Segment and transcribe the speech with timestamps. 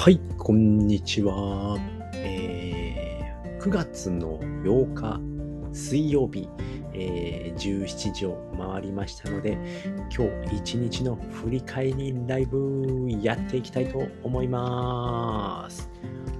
[0.00, 1.76] はい、こんにちは。
[2.14, 5.20] えー、9月の8日
[5.74, 6.48] 水曜日、
[6.94, 9.58] えー、17時を回りましたので、
[10.16, 15.90] 今日一日の振り返りライブやっていきたいと思います。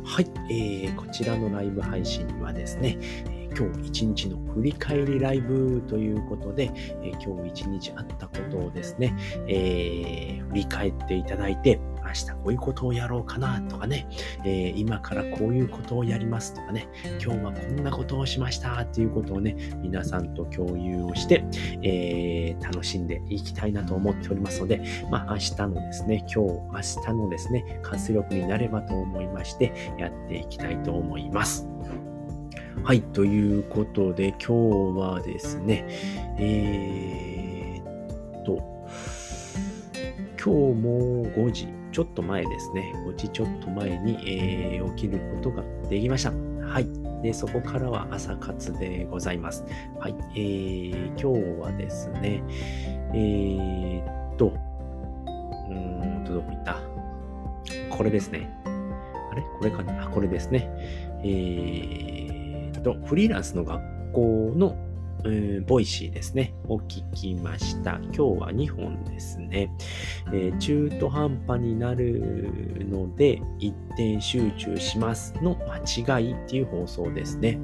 [0.04, 2.96] はい、えー、こちらのライブ配信はですね、
[3.58, 6.70] 今日一日の振り返りライブということで、
[7.02, 9.16] えー今日一日あったことをですね、
[9.48, 14.06] えー振り返っていただいて、明日こういうことをやろうかなとかね、
[14.44, 16.88] えー今からこういうことをやりますとかね、
[17.22, 21.44] 今日はこんなことをしましたっていうことをね、皆さんと共有をして、
[21.82, 31.66] えー楽しんでいきたいなと思っておりますので、まあ明日のですね、今日、明日のですね、活力になればと思いまして、やっていきたいと思います。
[32.82, 35.84] はい、ということで今日はですね、
[36.38, 38.56] えーっと、
[40.42, 46.30] 今日も5時ちょっと前ですね、5時ちょっと前に、えー起きることができました。
[46.64, 46.86] はい。
[47.24, 49.64] で、そこからは朝活でございます。
[49.98, 50.14] はい。
[50.36, 52.40] えー、今日はですね、
[53.12, 56.76] えーっと、うーんと、どこ行った？
[57.90, 58.48] これですね。
[58.64, 59.42] あれ？
[59.42, 60.04] これかな？
[60.04, 60.70] あこれですね。
[61.24, 64.76] えーっと、フリーランスの学校の、
[65.24, 66.54] えーボイシーですね。
[66.68, 67.96] を聞きました。
[67.96, 69.70] 今日は2本ですね。
[70.32, 75.56] えー中途半端になるので一点集中しますの
[75.96, 77.58] 間違いっていう放送ですね。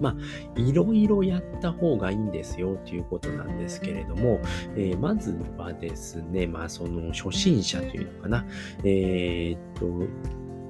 [0.00, 4.40] まあ、いろいろやった方がいいんですよということなんですけれども、
[4.74, 8.44] えーまずはですね、まあ、その初心者というのかな、
[8.82, 9.86] えーっと、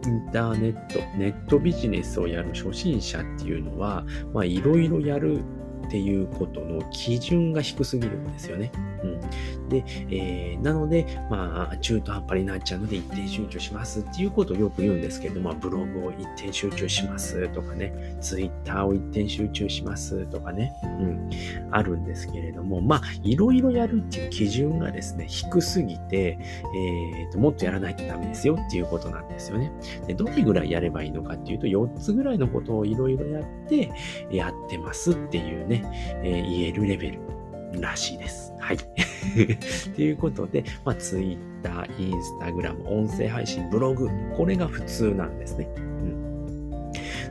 [0.07, 5.43] インターネット、ネットビジネスをやる初心者っていうのは、まあ、いろいろやる
[5.87, 8.71] っていうことの基準が低すぎるんですよね。
[9.03, 9.69] うん。
[9.69, 21.31] で、えーなので、まあ、中途半端になっちゃうので一点集中しますっていうことをよく言うんですけど、まあブログを一点集中しますとかね、ツイッターを一点集中しますとかね、うん、
[21.71, 29.73] あるんですけれども、まあ、いろいろやるっていう基準がですね、低すぎて、えーと、もっとやらないとダメですよっていうことなんですよね。
[30.07, 33.91] で、どれぐらいやればいいのかっていうと、4つぐらいのことをいろいろやって、
[34.31, 35.72] やってますっていうね、
[36.23, 37.21] えー言えるレベル
[37.81, 38.53] らしいです。
[38.59, 38.77] はい。
[39.95, 41.39] ということで、まあ、Twitter、
[41.99, 45.69] Instagram、音声配信、ブログ、これが普通なんですね。
[45.77, 46.22] うん。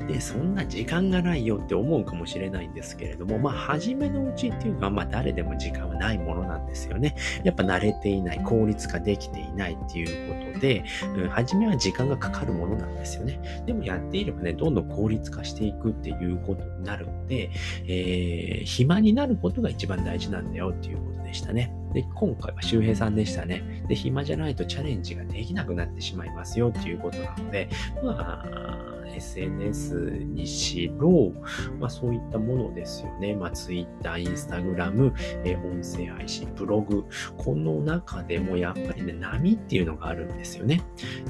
[0.07, 7.15] で、そんな時間がないよって思うかもしれないんですけれども、まあ、初めのうちっていうか、まあ、誰でも時間はないものなんですよね。
[7.43, 10.83] やっぱ慣れていない、効率化できていないっていうことで、
[11.15, 13.39] うん、初めは時間がかかるものなんですよね。
[13.65, 17.49] でもやっていればね、どんどん効率化していくっていうことになるので、
[17.87, 21.73] えー暇になることが一番大事なんだよっていうことでしたね。
[21.93, 23.83] で、今回は周平さんでしたね。
[23.87, 27.69] で、暇じゃないとチャレンジができなくなってしまいますよっていうことなので、
[28.03, 31.33] まあ、SNS にしろ、
[31.79, 33.35] まあそういったものですよね。
[33.35, 35.13] まあ Twitter、Instagram、
[35.43, 37.05] え音声配信、ブログ、
[37.37, 40.81] この中でもやっぱりね、波っていうのがあるんですよね。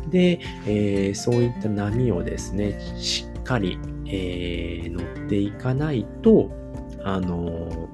[0.10, 6.52] で、えーそういった波をですね、しっかり、えー乗っていかないと、
[7.04, 7.90] あの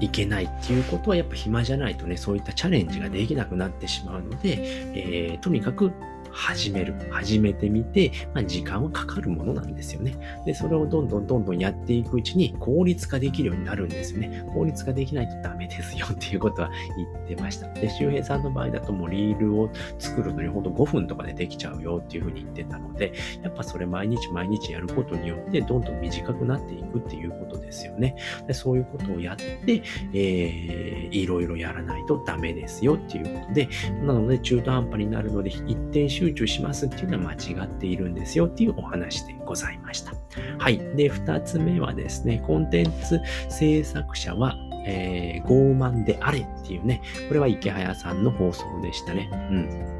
[0.00, 4.58] いけないっていうことはやっぱ暇じゃないとね、そういったチャレンジができなくなってしまうので、
[4.94, 5.92] えーとにかく
[6.36, 6.94] 始める。
[7.10, 10.16] 始めてみて、まあ、時間はかかるものなんですよね。
[10.44, 14.44] で、それをどんどんどんどんやっていくうちに効率化できるようになるんですよね。
[14.52, 17.68] 効率化できないとダメですよっていうことは言ってました。
[17.68, 28.14] で、周平さんの場合だともうリールを作るのにほんと5分とかでできちゃうよっていうふうに言ってたので、やっぱそれ毎日毎日やることによってどんどん短くなっていくっていうことですよね。
[28.46, 29.82] でそういうことをやって、
[30.12, 33.68] えー、いろいろやらないとダメですよっていうことで、
[34.02, 40.12] なので中途半端になるので一点集中しますっていうのは間違っているんですよっていうお話でございました。
[40.58, 40.78] はい。
[40.96, 44.56] で、二つ目はですね、コンテンツ制作者は、
[44.86, 49.30] えー傲慢であれっていうね、これは池早さんの放送でしたね。
[49.32, 49.96] うん。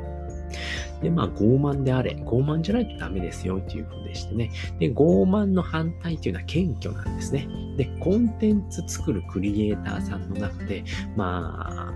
[1.03, 2.13] で、まあ、傲慢であれ。
[2.25, 4.51] 傲慢じゃないとダメですよっていう風でしてね。
[4.79, 7.49] で、傲慢の反対っていうのは謙虚なんですね。
[7.77, 10.85] で、コンテンツ作るクリエイターさんの中で、
[11.17, 11.95] まあ、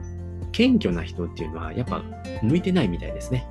[0.52, 2.02] 謙虚な人っていうのはやっぱ
[2.42, 3.46] 向いてないみたいですね。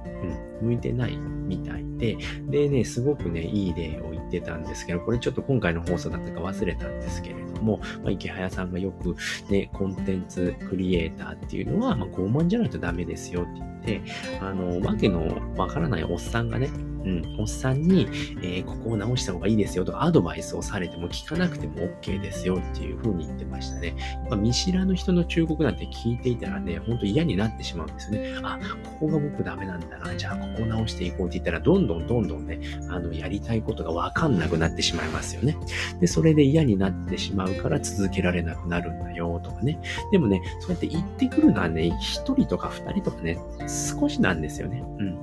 [0.62, 2.18] うん、向いてないみたいで、
[2.48, 9.16] でね、すごくね、いい例を言ってたんですけど、これちょっと今回の放送だったか忘れたんですけれども、まあ、池早さんがよく
[9.50, 14.02] ね、コンテンツクリエイターっていうのは、まあ、傲慢じゃないとダメですよって言って、
[14.42, 15.28] あの、わけの
[15.58, 16.70] わからないおっさんがね、
[17.06, 18.08] うん、おっさんに、
[18.42, 23.96] えー、ここを直した方がいいですよとかアドバイスをされても聞かなくても OK ですよっていう風に言ってましたね。
[24.30, 28.34] まあ、見知らぬ人の忠告なんて聞いていたらね、ほんと嫌になってしまうんですよね。
[28.44, 28.60] あ、
[29.00, 30.16] ここが僕ダメなんだな。
[30.16, 32.60] じゃあここを直していこうって言ったら、どんどんどんどんね、
[32.90, 35.58] あの、やりたいことがわかんなくなってしまいますよね。
[36.00, 39.80] で、それで嫌になってしまうから続けられなくなるんだよとかね。
[40.12, 43.38] でもね、そうやって言ってくるのはね、一人とか二人とかね、
[43.68, 44.84] 少しなんですよね。
[45.00, 45.18] うん。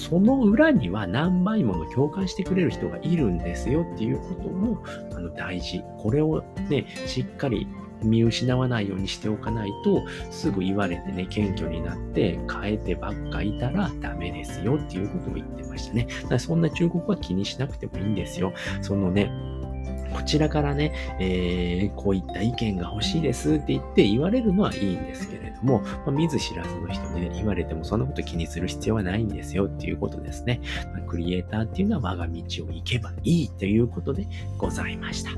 [0.00, 4.82] その裏には何倍もの共感してくれる人がいるんですよっていうことも
[5.12, 5.82] あの大事。
[5.98, 7.68] これをね、しっかり
[8.02, 16.06] 見失わないようにしておかないと、すぐ言われてね、謙虚になって変えてばっかいたらダメですよっていうことを言ってましたね。
[16.22, 18.54] だからそんな忠告は気にしなくてもいいんですよ。
[18.80, 19.30] そのね、
[20.14, 30.60] こちらからね、えー、こういった意見が欲しいですって言って言われるのはいいんですけれども、まあ、見ず知らずの人にね、言われてもそんなこと気にする必要はないんですよっていうことですね。
[30.92, 34.26] まあ、クリエイターっていうのは我が道を行けばいいということで
[34.58, 35.30] ございました。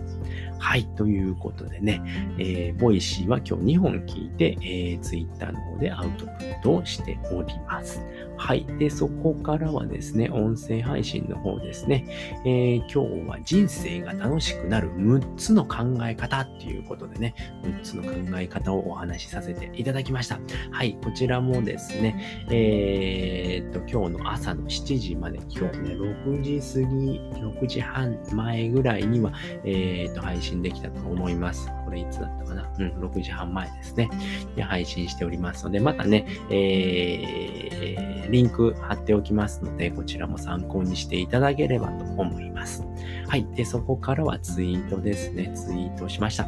[0.62, 0.86] はい。
[0.96, 2.00] ということでね、
[2.38, 8.00] えー、ボイシーは今日2本聞いて、えー、ツイッターの方でアウトプットをしております。
[8.36, 8.64] はい。
[8.78, 12.06] で、そこからはですね、音声配信の方ですね、
[12.44, 17.34] えー、今日は人生が楽しくなる6つの考え方っていうことでね、
[17.64, 20.38] 6つの考え方をお話しさせていただきました。
[20.70, 20.98] はい。
[21.02, 29.32] こちらもですね、えー、っと、今日の朝の7時まで、今日ね、6時過ぎ、6時半前ぐらいには、
[29.64, 31.70] えー、っと、配信できたと思います。
[31.84, 32.70] これいつだったかな？
[32.78, 34.10] うん、6時半前ですね。
[34.54, 42.84] で、配信しておりますので、またね、えー、リンク貼っておきますので、こちらも参考にしていただければと思います。
[43.32, 43.46] はい。
[43.54, 45.50] で、そこからはツイートですね。
[45.54, 46.46] ツイートしました。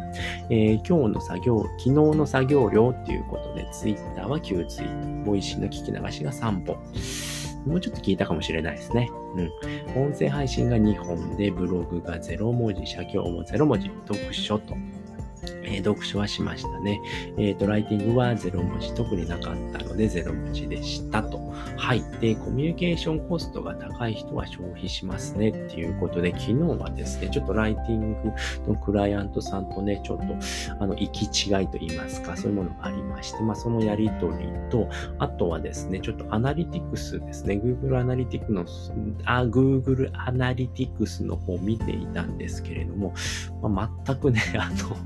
[0.51, 6.77] えー、今日の作業、昨日の作業量っていうことで、ツイッターは9ツイート、ボイシーの聞き流しが3本。
[7.65, 9.11] もうちょっと聞いたかもしれないですね。
[9.35, 10.09] うん。
[10.11, 14.77] 音声配信が2本で、ブログが0文字、写経も0文字、読書と
[15.65, 17.01] えー、読書はしましたね。
[17.39, 21.39] えっ、ー、と、ライティングは0文字、特になかったので0文字でしたと。
[21.77, 22.03] はい。
[22.21, 28.33] で、コミュニケーションコストが高い人は消費しますねっていうことで、昨日はですね、ちょっとライティング
[28.69, 30.25] のクライアントさんとね、ちょっと、
[30.83, 34.89] あの、行き違いと言いますか、そういうものがありまして、まあ、そのやりとりと、
[35.19, 38.65] あとはですね、ちょっとアナリティクスですね、Google アナリティクの、
[39.25, 43.15] あ、Google アナリティクスの方を見ていたんですけれども、
[43.63, 44.97] まあ、全くね、あの、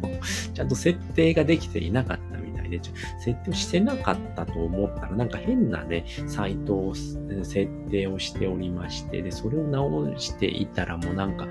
[0.59, 2.38] ちゃんと設定ができていなかった。
[2.69, 11.47] みたいで、設定をしてなかったと思ったら、なんか変なね、サイトを設定をしておりまして、で、それを直していたらもうなんか、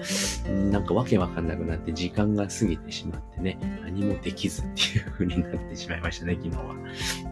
[0.71, 6.75] なんかわけわかんなくなって時間が過ぎてしまってね、何もできずっていう風になってしまいましたね、昨日は。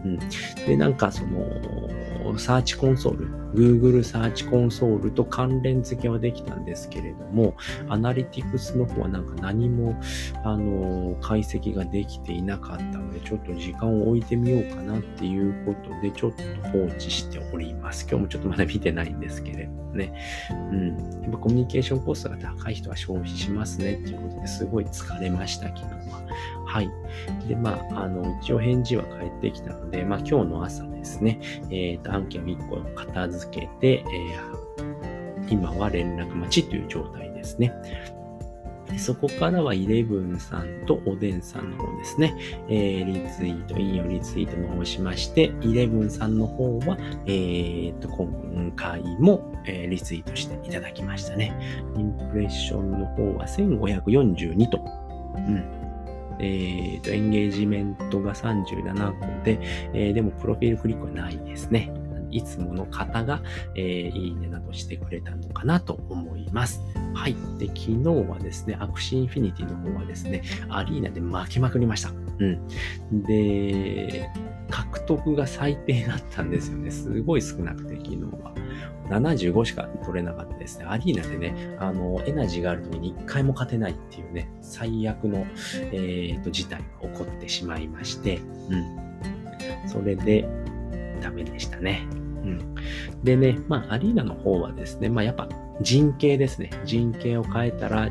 [0.04, 0.18] うん。
[0.66, 7.54] で、なんかその、サーチコンソール、Google サーチコンソールと関連付けはできたんですけれども、
[7.88, 9.98] アナリティクスの方はなんか何も、
[10.44, 18.06] あの、解析ができていなかったので、ちょっと時間を置いてみようかなっていうことで、ちょっと放置しております。
[18.08, 20.12] 今日もちょっとまだ見てないんですけれどもね。
[20.50, 21.22] うん。
[21.22, 26.22] やっぱコミュニケーションコストが高い人は消費しますねっていうことですごい疲れました、昨日は。
[26.66, 26.90] はい。
[27.48, 31.40] で、まあ、あの、一応返事は返ってきたので、まあ、今日の朝ですね、
[31.70, 37.72] えっ、ー、と、案件を1個片付けて、えー、今は連絡待ちという状態ですね。
[38.98, 42.34] そこからはイレブンさんとおでんさんの方ですね、
[42.68, 51.52] えー、リツイート、引用リツイートの方をしまして、イレブンさんの方は、えー、と、今回も、えー、リツイートしていただきましたね。
[51.96, 54.78] インプレッションの方は1542と。
[55.36, 55.86] うん。
[56.38, 59.58] えー、と、エンゲージメントが37個で、
[59.94, 61.92] えー、でもプロフィールクリックはないですね。
[62.36, 63.42] いつもの方が、
[63.74, 66.82] えー、いいねなどしてくれたのかなと思います。
[67.14, 67.36] はい。
[67.58, 72.10] で、昨日はですね、アクシーインフィニティの方はですね、アリーナで負けまくりました。
[72.38, 73.22] うん。
[73.22, 74.30] で、
[74.68, 76.90] 獲得が最低だったんですよね。
[76.90, 78.54] すごい少なくて、昨日は。
[79.08, 80.84] 75しか取れなかったですね。
[80.86, 85.46] アリーナでね、あの、エナジーがある時に一回も勝てないっていうね、最悪の、
[85.92, 89.88] えー、と、事態が起こってしまいまして、うん。
[89.88, 90.46] それで、
[91.20, 92.06] ダメでしたね。
[92.46, 92.74] うん。
[93.24, 95.48] でね、まあ、アリーナの方はですね、まあ、やっぱ
[95.80, 96.70] 人形ですね。
[96.84, 98.08] 人形を変えたら、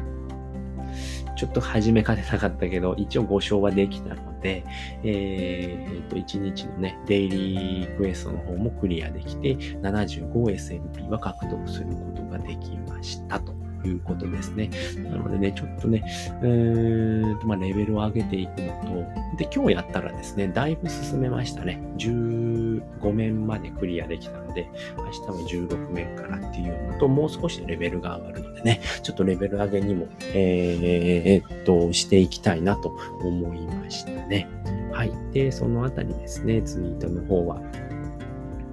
[1.35, 4.63] ちょっと始めかねなかったけど、一応5勝はできたので、
[5.03, 13.64] えー、っと、1日のね、デイリークエストの方もクリアできて、75SLP は獲得することができましたと。
[13.85, 14.69] いうことですね。
[15.03, 16.03] なのでね、ちょっとね、
[16.41, 21.81] えーとまあ、レベルを上げていくのと、で、今日やったらですね、だいぶ進めましたね。
[21.97, 34.47] 15面までクリアできたので、明日は16面からっていうのと、もう少しレベルが上がるのでね、ちょっとレベル上げにも、えー、っと、していきたいなと思いましたね。
[34.91, 35.11] はい。
[35.33, 37.61] で、そのあたりですね、ツイートの方は。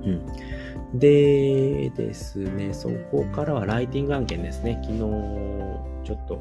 [0.05, 0.23] うん。
[0.95, 4.79] でですね、そこからはライティング案件ですね。
[4.83, 4.99] 昨日、
[6.05, 6.41] ちょっと、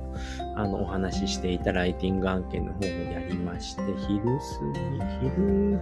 [0.56, 5.80] あの、お話ししていたライティング案件の方をやりまして、昼過ぎ、昼、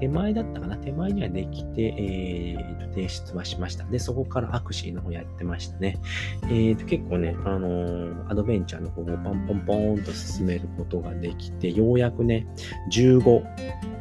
[0.00, 0.76] 手前だったかな？
[0.76, 3.84] 手前にはできて、えー、と、提出はしました。
[3.84, 5.98] で、そこからアクシーの方やってましたね。
[6.44, 12.46] えー、と、結構ね、あのー、アドベンチャーの方をポンポンポーンと進めることができて、ようやくね、
[12.92, 13.42] 15、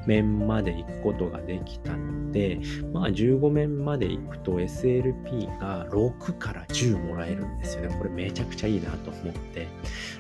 [0.10, 2.60] 面まで行くことができたので、
[2.92, 7.96] まあ15面まで行くと SLP が6から10もらえるんですよね。
[7.96, 9.68] これめちゃくちゃいいなと思って、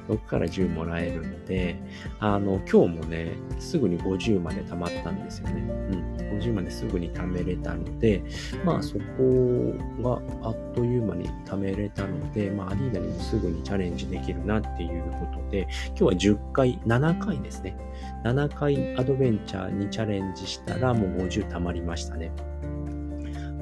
[0.08, 1.75] 6から10もらえるので、
[2.19, 5.62] あの、今日もね、すぐに50まで貯まったんですよね。
[5.91, 6.39] うん。
[6.39, 8.22] 50まですぐに貯めれたので、
[8.63, 17.75] まあそこがあっという間に貯めれたので、まあアリーナにもすぐにチャレンジできるなっていうことで、今日は10回、7回ですね。
[18.24, 22.31] 7回アドベンチャーにチャレンジしたらもう50溜まりましたね。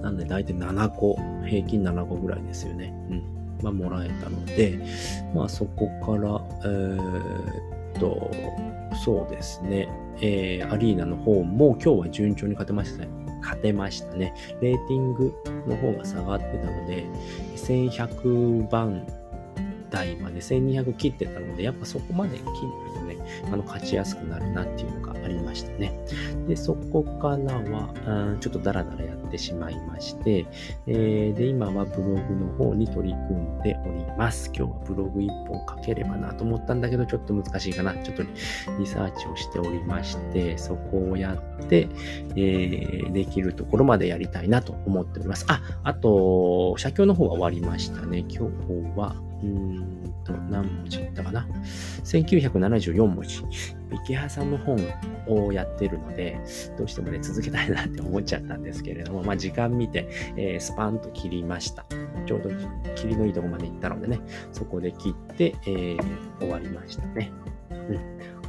[0.01, 2.93] なんで大体7個、平均7個ぐらいですよね。
[3.09, 3.24] うん。
[3.63, 4.79] まあ、もらえたので、
[5.33, 8.31] まあそこから、えー、っと、
[9.03, 9.89] そうですね、
[10.21, 13.09] えー、アリーナの方も今日は順調に勝てましたね。
[13.41, 14.33] 勝てましたね。
[14.62, 15.33] レーティング
[15.67, 17.05] の方が下がってたので、
[17.55, 19.05] 1100番
[19.89, 22.51] 台まで1200切ってたので、やっぱそこまで切る
[22.94, 25.94] とね、あの、勝ちやすくなるなっていうのがありましたね。
[26.48, 30.46] で、そこからは、ちょっとダラダラやってしまいまして、
[30.88, 34.51] えー、で、今はブログの方に取り組んでおります。
[34.56, 37.94] 今日はブログ1本書ければなと思ったんだけど、ちょっと難しいかな。
[37.96, 38.24] ちょっと
[38.79, 41.89] リサーチをしておりまして、そこをやって、
[42.36, 45.46] えー、できるところまでやりたいなと思っております。
[45.50, 48.20] あ、あと、写経の方は終わりましたね。
[48.29, 51.48] 今日は、うんと、何文字いったかな
[52.03, 53.44] ?1974 文字。
[54.03, 54.77] 池原さんの本
[55.27, 56.39] をやってるので、
[56.77, 61.86] どうしてもね、続けたいなって思っちゃったんですけれども、まあ、時間見て、えー、スパンと切りました。
[62.25, 62.50] ちょうど
[62.96, 64.20] 切りのいいとこまで行ったのでね、
[64.51, 66.00] そこで切って、えー、
[66.39, 67.32] 終わりましたね。
[67.72, 68.00] うん。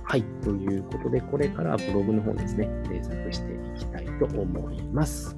[0.02, 0.22] はい。
[0.42, 5.36] ということで、これからブログの方ですね、制作していきたいと思います。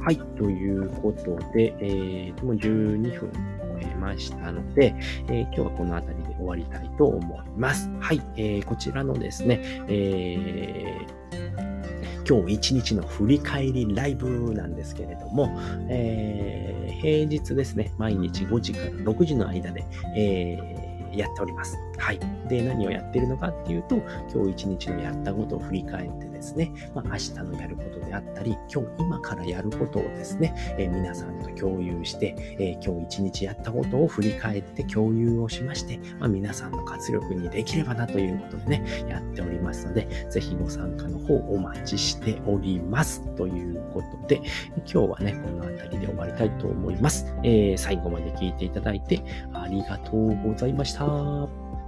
[0.00, 0.16] はい。
[0.16, 3.59] ということで、えー、もう12分
[4.00, 4.94] ましたので、
[5.28, 7.90] えー、今日はこの辺りで終わりたいと思います。
[8.00, 15.54] はい、えー、こちらのですね、えー、今日一日の振り返りライブなんですけれども、
[15.88, 19.84] えー、平日ですね、毎日5時から6時の間で、
[20.16, 21.76] えー、やっております。
[21.98, 22.20] はい。
[22.48, 23.96] で、何をやってるのかっていうと、
[24.32, 43.20] 今日一日のやったことを振り返ってですね、まあ、明日のやることであったり、今日今からやることをですね、えー、皆さんと共有して、えー、今日一日やったことを振り返って共有をしまして、まあ、皆さんの活力にできればなということでね、やっておりますので、ぜひご参加の方お待ちしております。
[43.36, 44.36] ということで、
[44.76, 47.26] 今日はね、この辺りで終わりたいと思います。
[47.42, 51.04] えー、最後まで聞いていただいてありがとうございました。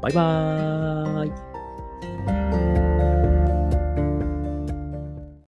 [0.02, 3.21] バイバーイ